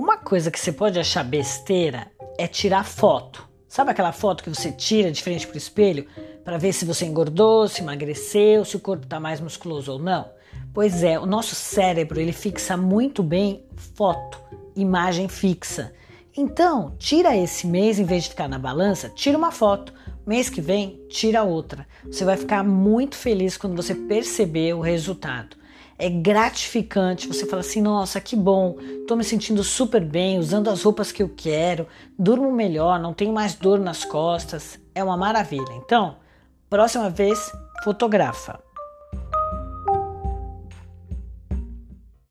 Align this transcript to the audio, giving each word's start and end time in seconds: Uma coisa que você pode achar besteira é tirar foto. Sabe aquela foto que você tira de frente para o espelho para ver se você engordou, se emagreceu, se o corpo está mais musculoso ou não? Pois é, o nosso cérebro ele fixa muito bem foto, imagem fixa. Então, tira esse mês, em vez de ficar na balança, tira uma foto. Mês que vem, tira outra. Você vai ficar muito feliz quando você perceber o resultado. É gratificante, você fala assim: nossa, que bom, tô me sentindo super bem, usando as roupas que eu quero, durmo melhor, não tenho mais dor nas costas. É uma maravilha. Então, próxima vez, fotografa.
Uma 0.00 0.16
coisa 0.16 0.50
que 0.50 0.58
você 0.58 0.72
pode 0.72 0.98
achar 0.98 1.22
besteira 1.22 2.10
é 2.38 2.46
tirar 2.46 2.86
foto. 2.86 3.46
Sabe 3.68 3.90
aquela 3.90 4.12
foto 4.12 4.42
que 4.42 4.48
você 4.48 4.72
tira 4.72 5.12
de 5.12 5.22
frente 5.22 5.46
para 5.46 5.56
o 5.56 5.58
espelho 5.58 6.06
para 6.42 6.56
ver 6.56 6.72
se 6.72 6.86
você 6.86 7.04
engordou, 7.04 7.68
se 7.68 7.82
emagreceu, 7.82 8.64
se 8.64 8.76
o 8.76 8.80
corpo 8.80 9.04
está 9.04 9.20
mais 9.20 9.42
musculoso 9.42 9.92
ou 9.92 9.98
não? 9.98 10.26
Pois 10.72 11.02
é, 11.02 11.20
o 11.20 11.26
nosso 11.26 11.54
cérebro 11.54 12.18
ele 12.18 12.32
fixa 12.32 12.78
muito 12.78 13.22
bem 13.22 13.62
foto, 13.94 14.40
imagem 14.74 15.28
fixa. 15.28 15.92
Então, 16.34 16.94
tira 16.98 17.36
esse 17.36 17.66
mês, 17.66 17.98
em 17.98 18.04
vez 18.04 18.22
de 18.22 18.30
ficar 18.30 18.48
na 18.48 18.58
balança, 18.58 19.10
tira 19.10 19.36
uma 19.36 19.52
foto. 19.52 19.92
Mês 20.26 20.48
que 20.48 20.62
vem, 20.62 20.98
tira 21.10 21.42
outra. 21.42 21.86
Você 22.06 22.24
vai 22.24 22.38
ficar 22.38 22.64
muito 22.64 23.16
feliz 23.16 23.58
quando 23.58 23.76
você 23.76 23.94
perceber 23.94 24.72
o 24.72 24.80
resultado. 24.80 25.59
É 26.02 26.08
gratificante, 26.08 27.28
você 27.28 27.44
fala 27.44 27.60
assim: 27.60 27.82
nossa, 27.82 28.18
que 28.22 28.34
bom, 28.34 28.76
tô 29.06 29.14
me 29.14 29.22
sentindo 29.22 29.62
super 29.62 30.02
bem, 30.02 30.38
usando 30.38 30.70
as 30.70 30.82
roupas 30.82 31.12
que 31.12 31.22
eu 31.22 31.28
quero, 31.28 31.86
durmo 32.18 32.50
melhor, 32.50 32.98
não 32.98 33.12
tenho 33.12 33.34
mais 33.34 33.54
dor 33.54 33.78
nas 33.78 34.02
costas. 34.02 34.80
É 34.94 35.04
uma 35.04 35.18
maravilha. 35.18 35.74
Então, 35.74 36.16
próxima 36.70 37.10
vez, 37.10 37.52
fotografa. 37.84 38.69